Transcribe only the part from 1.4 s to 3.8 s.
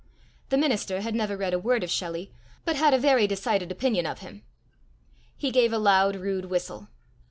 a word of Shelley, but had a very decided